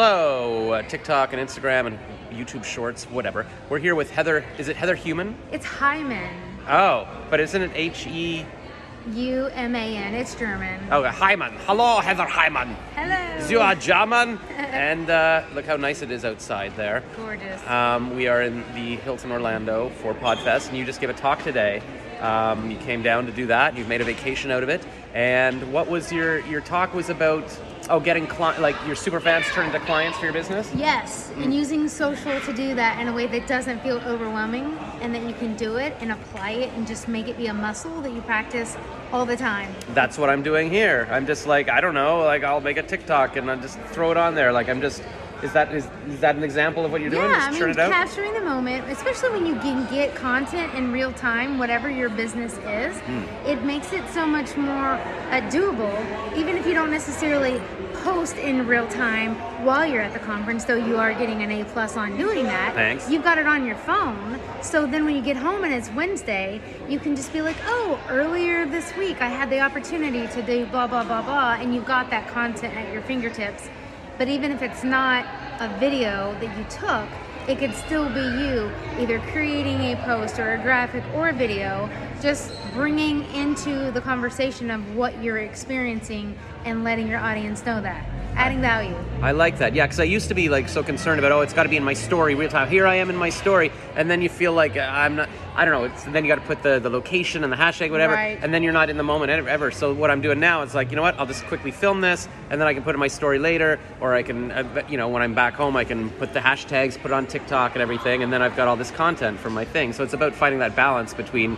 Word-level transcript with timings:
Hello, 0.00 0.74
uh, 0.74 0.82
TikTok 0.82 1.32
and 1.32 1.42
Instagram 1.42 1.88
and 1.88 1.98
YouTube 2.30 2.62
Shorts, 2.62 3.06
whatever. 3.06 3.44
We're 3.68 3.80
here 3.80 3.96
with 3.96 4.12
Heather. 4.12 4.44
Is 4.56 4.68
it 4.68 4.76
Heather 4.76 4.94
Human? 4.94 5.36
It's 5.50 5.66
Hyman. 5.66 6.32
Oh, 6.68 7.08
but 7.30 7.40
isn't 7.40 7.60
it 7.60 7.72
H 7.74 8.06
E? 8.06 8.46
U 9.12 9.46
M 9.46 9.74
A 9.74 9.96
N. 9.96 10.14
It's 10.14 10.36
German. 10.36 10.86
Oh, 10.92 11.02
Hyman. 11.02 11.52
Hello, 11.66 11.98
Heather 11.98 12.26
Heuman. 12.26 12.76
Hello. 12.94 13.48
You 13.48 13.58
are 13.58 13.74
German. 13.74 14.38
and 14.56 15.10
uh, 15.10 15.42
look 15.52 15.64
how 15.64 15.74
nice 15.74 16.00
it 16.02 16.12
is 16.12 16.24
outside 16.24 16.76
there. 16.76 17.02
Gorgeous. 17.16 17.66
Um, 17.66 18.14
we 18.14 18.28
are 18.28 18.42
in 18.42 18.58
the 18.74 18.98
Hilton 18.98 19.32
Orlando 19.32 19.88
for 20.00 20.14
Podfest, 20.14 20.68
and 20.68 20.78
you 20.78 20.84
just 20.84 21.00
gave 21.00 21.10
a 21.10 21.14
talk 21.14 21.42
today. 21.42 21.82
Um, 22.20 22.70
you 22.70 22.76
came 22.78 23.02
down 23.02 23.26
to 23.26 23.32
do 23.32 23.46
that. 23.46 23.76
You've 23.76 23.88
made 23.88 24.00
a 24.00 24.04
vacation 24.04 24.50
out 24.50 24.62
of 24.62 24.68
it. 24.68 24.84
And 25.14 25.72
what 25.72 25.88
was 25.88 26.12
your 26.12 26.40
your 26.46 26.60
talk 26.60 26.94
was 26.94 27.08
about? 27.10 27.44
Oh, 27.90 28.00
getting 28.00 28.26
cli- 28.26 28.58
like 28.58 28.76
your 28.86 28.94
super 28.94 29.18
fans 29.18 29.46
turn 29.46 29.64
into 29.64 29.80
clients 29.80 30.18
for 30.18 30.26
your 30.26 30.34
business. 30.34 30.70
yes, 30.74 31.32
and 31.38 31.54
using 31.54 31.88
social 31.88 32.38
to 32.40 32.52
do 32.52 32.74
that 32.74 33.00
in 33.00 33.08
a 33.08 33.12
way 33.14 33.26
that 33.28 33.46
doesn't 33.46 33.80
feel 33.80 33.96
overwhelming 34.00 34.76
and 35.00 35.14
that 35.14 35.22
you 35.22 35.32
can 35.32 35.56
do 35.56 35.76
it 35.76 35.96
and 36.00 36.12
apply 36.12 36.50
it 36.50 36.70
and 36.74 36.86
just 36.86 37.08
make 37.08 37.28
it 37.28 37.38
be 37.38 37.46
a 37.46 37.54
muscle 37.54 38.02
that 38.02 38.12
you 38.12 38.20
practice 38.20 38.76
all 39.10 39.24
the 39.24 39.38
time. 39.38 39.74
That's 39.94 40.18
what 40.18 40.28
I'm 40.28 40.42
doing 40.42 40.70
here. 40.70 41.08
I'm 41.10 41.26
just 41.26 41.46
like 41.46 41.70
I 41.70 41.80
don't 41.80 41.94
know, 41.94 42.18
like 42.24 42.44
I'll 42.44 42.60
make 42.60 42.76
a 42.76 42.82
TikTok 42.82 43.36
and 43.36 43.50
I'll 43.50 43.58
just 43.58 43.78
throw 43.94 44.10
it 44.10 44.18
on 44.18 44.34
there. 44.34 44.52
Like 44.52 44.68
I'm 44.68 44.82
just 44.82 45.02
is 45.42 45.52
that 45.52 45.72
is, 45.72 45.88
is 46.08 46.20
that 46.20 46.36
an 46.36 46.42
example 46.42 46.84
of 46.84 46.90
what 46.92 47.00
you're 47.00 47.10
doing? 47.10 47.22
Yeah, 47.22 47.48
I 47.48 47.50
mean, 47.50 47.74
capturing 47.74 48.32
the 48.34 48.40
moment, 48.40 48.88
especially 48.90 49.30
when 49.30 49.46
you 49.46 49.54
can 49.56 49.88
get 49.92 50.14
content 50.14 50.74
in 50.74 50.90
real 50.92 51.12
time, 51.12 51.58
whatever 51.58 51.88
your 51.88 52.08
business 52.08 52.54
is, 52.66 52.96
Hmm. 52.98 53.22
it 53.46 53.62
makes 53.62 53.92
it 53.92 54.02
so 54.12 54.26
much 54.26 54.56
more 54.56 54.94
uh, 55.30 55.40
doable. 55.50 55.94
Even 56.36 56.56
if 56.56 56.66
you 56.66 56.74
don't 56.74 56.90
necessarily 56.90 57.60
post 58.02 58.36
in 58.36 58.66
real 58.66 58.86
time 58.88 59.34
while 59.64 59.86
you're 59.86 60.02
at 60.02 60.12
the 60.12 60.18
conference, 60.18 60.64
though 60.64 60.76
you 60.76 60.96
are 60.96 61.12
getting 61.14 61.42
an 61.42 61.50
A 61.50 61.64
plus 61.64 61.96
on 61.96 62.16
doing 62.16 62.44
that. 62.44 62.74
Thanks. 62.74 63.08
You've 63.10 63.24
got 63.24 63.38
it 63.38 63.46
on 63.46 63.64
your 63.64 63.76
phone, 63.76 64.40
so 64.62 64.86
then 64.86 65.04
when 65.04 65.14
you 65.14 65.22
get 65.22 65.36
home 65.36 65.62
and 65.64 65.72
it's 65.72 65.90
Wednesday, 65.90 66.60
you 66.88 66.98
can 66.98 67.14
just 67.14 67.32
be 67.32 67.42
like, 67.42 67.56
"Oh, 67.66 67.98
earlier 68.08 68.66
this 68.66 68.94
week 68.96 69.20
I 69.20 69.28
had 69.28 69.50
the 69.50 69.60
opportunity 69.60 70.26
to 70.28 70.42
do 70.42 70.66
blah 70.66 70.86
blah 70.86 71.04
blah 71.04 71.22
blah," 71.22 71.56
and 71.60 71.74
you've 71.74 71.86
got 71.86 72.10
that 72.10 72.26
content 72.28 72.76
at 72.76 72.92
your 72.92 73.02
fingertips. 73.02 73.68
But 74.18 74.28
even 74.28 74.50
if 74.50 74.62
it's 74.62 74.82
not 74.82 75.24
a 75.60 75.68
video 75.78 76.36
that 76.40 76.58
you 76.58 76.64
took, 76.64 77.08
it 77.48 77.58
could 77.58 77.72
still 77.72 78.08
be 78.10 78.20
you 78.20 78.70
either 78.98 79.20
creating 79.30 79.80
a 79.92 79.96
post 80.04 80.38
or 80.38 80.54
a 80.54 80.58
graphic 80.58 81.02
or 81.14 81.28
a 81.28 81.32
video, 81.32 81.88
just 82.20 82.52
bringing 82.74 83.24
into 83.32 83.90
the 83.92 84.00
conversation 84.00 84.70
of 84.70 84.96
what 84.96 85.22
you're 85.22 85.38
experiencing 85.38 86.36
and 86.64 86.84
letting 86.84 87.06
your 87.06 87.20
audience 87.20 87.64
know 87.64 87.80
that, 87.80 88.04
adding 88.38 88.60
value. 88.60 88.94
I 89.20 89.32
like 89.32 89.58
that. 89.58 89.74
Yeah, 89.74 89.84
because 89.84 89.98
I 89.98 90.04
used 90.04 90.28
to 90.28 90.34
be 90.34 90.48
like 90.48 90.68
so 90.68 90.82
concerned 90.82 91.18
about 91.18 91.32
oh, 91.32 91.40
it's 91.40 91.52
got 91.52 91.64
to 91.64 91.68
be 91.68 91.76
in 91.76 91.82
my 91.82 91.92
story 91.92 92.36
real 92.36 92.48
time. 92.48 92.68
Here 92.70 92.86
I 92.86 92.94
am 92.94 93.10
in 93.10 93.16
my 93.16 93.30
story, 93.30 93.72
and 93.96 94.08
then 94.08 94.22
you 94.22 94.28
feel 94.28 94.52
like 94.52 94.76
uh, 94.76 94.88
I'm 94.90 95.16
not. 95.16 95.28
I 95.56 95.64
don't 95.64 95.74
know. 95.74 95.84
It's, 95.92 96.04
then 96.04 96.24
you 96.24 96.28
got 96.28 96.36
to 96.40 96.46
put 96.46 96.62
the, 96.62 96.78
the 96.78 96.88
location 96.88 97.42
and 97.42 97.52
the 97.52 97.56
hashtag, 97.56 97.90
whatever, 97.90 98.14
Right. 98.14 98.38
and 98.40 98.54
then 98.54 98.62
you're 98.62 98.72
not 98.72 98.90
in 98.90 98.96
the 98.96 99.02
moment 99.02 99.30
ever. 99.32 99.72
So 99.72 99.92
what 99.92 100.08
I'm 100.08 100.20
doing 100.20 100.38
now 100.38 100.62
is 100.62 100.72
like, 100.72 100.90
you 100.90 100.96
know 100.96 101.02
what? 101.02 101.18
I'll 101.18 101.26
just 101.26 101.44
quickly 101.46 101.72
film 101.72 102.00
this, 102.00 102.28
and 102.48 102.60
then 102.60 102.68
I 102.68 102.74
can 102.74 102.84
put 102.84 102.94
in 102.94 103.00
my 103.00 103.08
story 103.08 103.40
later, 103.40 103.80
or 104.00 104.14
I 104.14 104.22
can, 104.22 104.52
uh, 104.52 104.84
you 104.88 104.96
know, 104.96 105.08
when 105.08 105.20
I'm 105.20 105.34
back 105.34 105.54
home, 105.54 105.76
I 105.76 105.82
can 105.82 106.10
put 106.10 106.32
the 106.32 106.38
hashtags, 106.38 106.96
put 106.96 107.10
it 107.10 107.14
on 107.14 107.26
TikTok 107.26 107.72
and 107.72 107.82
everything, 107.82 108.22
and 108.22 108.32
then 108.32 108.40
I've 108.40 108.54
got 108.54 108.68
all 108.68 108.76
this 108.76 108.92
content 108.92 109.40
from 109.40 109.52
my 109.52 109.64
thing. 109.64 109.92
So 109.92 110.04
it's 110.04 110.14
about 110.14 110.32
finding 110.32 110.60
that 110.60 110.76
balance 110.76 111.12
between 111.12 111.56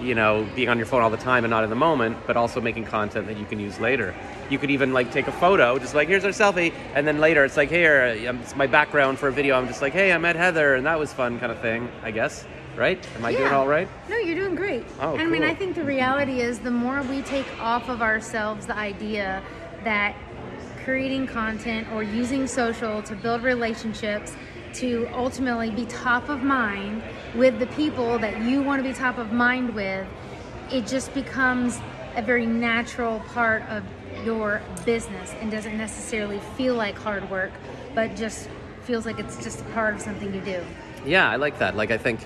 you 0.00 0.14
know, 0.14 0.46
being 0.54 0.68
on 0.68 0.76
your 0.78 0.86
phone 0.86 1.02
all 1.02 1.10
the 1.10 1.16
time 1.16 1.44
and 1.44 1.50
not 1.50 1.64
in 1.64 1.70
the 1.70 1.76
moment, 1.76 2.16
but 2.26 2.36
also 2.36 2.60
making 2.60 2.84
content 2.84 3.26
that 3.26 3.36
you 3.38 3.44
can 3.46 3.58
use 3.60 3.78
later. 3.80 4.14
You 4.50 4.58
could 4.58 4.70
even 4.70 4.92
like 4.92 5.10
take 5.12 5.26
a 5.28 5.32
photo, 5.32 5.78
just 5.78 5.94
like 5.94 6.08
here's 6.08 6.24
our 6.24 6.30
selfie, 6.30 6.72
and 6.94 7.06
then 7.06 7.18
later 7.18 7.44
it's 7.44 7.56
like 7.56 7.68
here, 7.70 8.16
um, 8.28 8.38
it's 8.38 8.54
my 8.56 8.66
background 8.66 9.18
for 9.18 9.28
a 9.28 9.32
video. 9.32 9.56
I'm 9.56 9.66
just 9.66 9.82
like, 9.82 9.92
hey, 9.92 10.12
I 10.12 10.18
met 10.18 10.36
Heather, 10.36 10.74
and 10.74 10.86
that 10.86 10.98
was 10.98 11.12
fun, 11.12 11.38
kind 11.38 11.52
of 11.52 11.60
thing. 11.60 11.90
I 12.02 12.10
guess, 12.10 12.46
right? 12.76 13.04
Am 13.16 13.24
I 13.24 13.32
doing 13.32 13.44
Yeah. 13.44 13.56
all 13.56 13.66
right? 13.68 13.88
No, 14.08 14.16
you're 14.16 14.36
doing 14.36 14.54
great. 14.54 14.84
Oh, 15.00 15.12
cool. 15.12 15.20
I 15.20 15.24
mean. 15.26 15.42
I 15.44 15.54
think 15.54 15.74
the 15.74 15.84
reality 15.84 16.40
is 16.40 16.58
the 16.60 16.70
more 16.70 17.02
we 17.02 17.22
take 17.22 17.46
off 17.60 17.88
of 17.88 18.00
ourselves 18.02 18.66
the 18.66 18.76
idea 18.76 19.42
that 19.84 20.14
creating 20.84 21.26
content 21.26 21.86
or 21.92 22.02
using 22.02 22.46
social 22.46 23.02
to 23.02 23.14
build 23.14 23.42
relationships 23.42 24.34
to 24.74 25.08
ultimately 25.14 25.70
be 25.70 25.86
top 25.86 26.28
of 26.28 26.42
mind 26.42 27.02
with 27.34 27.58
the 27.58 27.66
people 27.68 28.18
that 28.18 28.42
you 28.42 28.62
want 28.62 28.82
to 28.82 28.88
be 28.88 28.94
top 28.94 29.18
of 29.18 29.32
mind 29.32 29.74
with, 29.74 30.06
it 30.70 30.86
just 30.86 31.12
becomes 31.14 31.80
a 32.16 32.22
very 32.22 32.46
natural 32.46 33.20
part 33.20 33.62
of 33.68 33.84
your 34.24 34.60
business 34.84 35.34
and 35.40 35.50
doesn't 35.50 35.76
necessarily 35.76 36.40
feel 36.56 36.74
like 36.74 36.96
hard 36.96 37.28
work, 37.30 37.52
but 37.94 38.16
just 38.16 38.48
feels 38.82 39.06
like 39.06 39.18
it's 39.18 39.42
just 39.42 39.60
a 39.60 39.64
part 39.64 39.94
of 39.94 40.00
something 40.00 40.34
you 40.34 40.40
do. 40.40 40.62
Yeah, 41.04 41.30
I 41.30 41.36
like 41.36 41.58
that. 41.58 41.76
Like, 41.76 41.90
I 41.90 41.98
think 41.98 42.20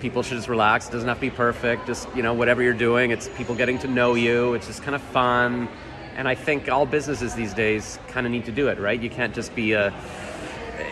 people 0.00 0.22
should 0.22 0.36
just 0.36 0.48
relax. 0.48 0.88
It 0.88 0.92
doesn't 0.92 1.08
have 1.08 1.16
to 1.18 1.20
be 1.20 1.30
perfect. 1.30 1.86
Just, 1.86 2.08
you 2.14 2.22
know, 2.22 2.34
whatever 2.34 2.62
you're 2.62 2.74
doing, 2.74 3.10
it's 3.10 3.28
people 3.30 3.54
getting 3.54 3.78
to 3.80 3.88
know 3.88 4.14
you. 4.14 4.54
It's 4.54 4.66
just 4.66 4.82
kind 4.82 4.94
of 4.94 5.02
fun. 5.02 5.68
And 6.16 6.28
I 6.28 6.34
think 6.34 6.68
all 6.68 6.86
businesses 6.86 7.34
these 7.34 7.54
days 7.54 7.98
kind 8.08 8.26
of 8.26 8.32
need 8.32 8.44
to 8.46 8.52
do 8.52 8.68
it, 8.68 8.78
right? 8.78 9.00
You 9.00 9.10
can't 9.10 9.34
just 9.34 9.54
be 9.54 9.72
a, 9.72 9.94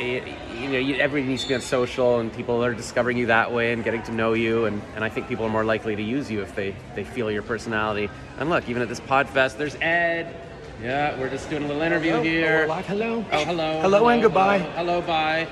you 0.01 0.69
know, 0.69 0.79
you, 0.79 0.97
everything 0.97 1.29
needs 1.31 1.43
to 1.43 1.49
be 1.49 1.55
on 1.55 1.61
social 1.61 2.19
and 2.19 2.33
people 2.33 2.65
are 2.65 2.75
discovering 2.75 3.17
you 3.17 3.27
that 3.27 3.53
way 3.53 3.73
and 3.73 3.83
getting 3.85 4.03
to 4.05 4.13
know 4.13 4.33
you. 4.33 4.65
And, 4.67 4.83
and 4.95 5.05
I 5.05 5.09
think 5.09 5.29
people 5.29 5.45
are 5.45 5.51
more 5.51 5.65
likely 5.65 5.97
to 5.97 6.03
use 6.03 6.31
you 6.31 6.43
if 6.43 6.55
they, 6.55 6.75
they 6.95 7.05
feel 7.05 7.31
your 7.31 7.43
personality. 7.43 8.11
And 8.39 8.51
look, 8.51 8.69
even 8.69 8.83
at 8.83 8.89
this 8.89 9.01
Podfest, 9.01 9.59
there's 9.59 9.77
Ed. 9.77 10.35
Yeah, 10.83 11.19
we're 11.19 11.31
just 11.31 11.49
doing 11.49 11.65
a 11.65 11.67
little 11.67 11.83
interview 11.83 12.11
Hello, 12.13 12.23
here. 12.23 12.67
hello, 12.67 12.83
hello. 12.83 13.25
Oh, 13.33 13.45
hello. 13.45 13.81
Hello 13.81 14.09
and 14.09 14.23
goodbye. 14.23 14.59
Hello, 14.59 15.01
hello, 15.01 15.03
bye. 15.03 15.49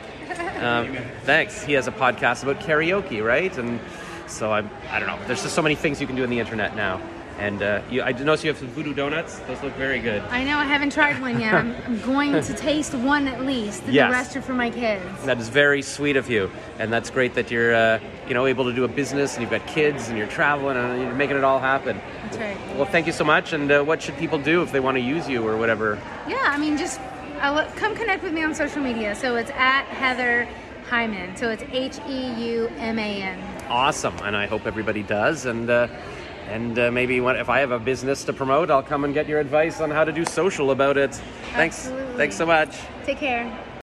Um, 0.61 0.97
thanks. 1.23 1.63
He 1.63 1.73
has 1.75 1.87
a 1.87 1.93
podcast 1.93 2.43
about 2.43 2.61
karaoke, 2.61 3.25
right? 3.25 3.57
And 3.57 3.81
so 4.27 4.53
I'm, 4.53 4.69
I 4.91 4.99
don't 4.99 5.09
know. 5.09 5.19
There's 5.27 5.43
just 5.43 5.55
so 5.55 5.63
many 5.63 5.75
things 5.75 6.01
you 6.01 6.07
can 6.07 6.17
do 6.17 6.25
on 6.25 6.31
the 6.31 6.41
internet 6.41 6.77
now. 6.77 7.01
And 7.39 7.63
uh, 7.63 7.83
you, 7.91 8.01
I 8.03 8.13
noticed 8.13 8.45
you 8.45 8.51
have 8.51 8.59
some 8.59 8.69
voodoo 8.69 8.95
donuts. 8.95 9.39
Those 9.41 9.61
look 9.63 9.75
very 9.75 9.99
good. 9.99 10.23
I 10.23 10.45
know 10.45 10.57
I 10.57 10.65
haven't 10.65 10.93
tried 10.93 11.21
one 11.21 11.41
yet. 11.41 11.55
I'm, 11.55 11.75
I'm 11.85 12.01
going 12.03 12.41
to 12.41 12.55
taste 12.55 12.95
one 12.95 13.27
at 13.27 13.45
least. 13.45 13.83
Yes. 13.89 14.09
The 14.09 14.13
rest 14.13 14.37
are 14.37 14.43
for 14.43 14.55
my 14.55 14.71
kids. 14.71 15.05
That 15.25 15.39
is 15.39 15.49
very 15.49 15.83
sweet 15.83 16.17
of 16.17 16.31
you, 16.31 16.51
and 16.79 16.93
that's 16.93 17.11
great 17.11 17.35
that 17.35 17.51
you're, 17.51 17.75
uh, 17.75 17.99
you 18.29 18.35
know, 18.35 18.47
able 18.47 18.65
to 18.65 18.73
do 18.73 18.85
a 18.85 18.89
business 18.89 19.35
and 19.35 19.43
you've 19.43 19.51
got 19.51 19.67
kids 19.67 20.09
and 20.09 20.17
you're 20.17 20.29
traveling 20.29 20.77
and 20.77 21.03
you're 21.03 21.15
making 21.15 21.37
it 21.37 21.45
all 21.45 21.59
happen. 21.59 22.01
That's 22.23 22.37
right. 22.37 22.77
Well, 22.77 22.87
thank 22.87 23.07
you 23.07 23.13
so 23.13 23.25
much. 23.25 23.53
And 23.53 23.71
uh, 23.71 23.83
what 23.83 24.01
should 24.01 24.17
people 24.17 24.39
do 24.39 24.63
if 24.63 24.71
they 24.71 24.81
want 24.81 24.97
to 24.97 25.03
use 25.03 25.29
you 25.29 25.47
or 25.47 25.57
whatever? 25.57 26.01
Yeah, 26.29 26.41
I 26.45 26.57
mean, 26.57 26.79
just 26.79 27.01
uh, 27.41 27.69
come 27.75 27.97
connect 27.97 28.23
with 28.23 28.33
me 28.33 28.45
on 28.45 28.55
social 28.55 28.81
media. 28.81 29.15
So 29.17 29.35
it's 29.37 29.51
at 29.51 29.85
Heather 29.87 30.49
Heuman. 30.89 31.37
So 31.37 31.51
it's 31.51 31.65
H 31.73 31.99
E 32.09 32.47
U 32.51 32.69
M 32.79 32.99
A 32.99 33.23
N. 33.23 33.41
Awesome, 33.69 34.17
and 34.19 34.37
I 34.37 34.47
hope 34.47 34.67
everybody 34.67 35.03
does. 35.03 35.47
And 35.47 35.69
uh, 35.69 35.89
and 36.49 36.79
uh, 36.79 36.91
maybe 36.91 37.21
when, 37.21 37.37
if 37.37 37.49
I 37.49 37.61
have 37.61 37.71
a 37.71 37.79
business 37.79 38.25
to 38.25 38.33
promote, 38.33 38.71
I'll 38.71 38.83
come 38.83 39.05
and 39.05 39.15
get 39.15 39.29
your 39.29 39.41
advice 39.41 39.81
on 39.81 39.91
how 39.91 40.05
to 40.05 40.13
do 40.13 40.25
social 40.25 40.71
about 40.71 40.97
it. 40.97 41.15
Thanks. 41.53 41.87
Absolutely. 41.87 42.17
Thanks 42.17 42.37
so 42.37 42.47
much. 42.47 42.77
Take 43.05 43.19
care. 43.19 43.65